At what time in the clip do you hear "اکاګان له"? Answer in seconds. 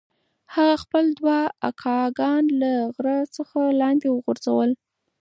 1.69-2.71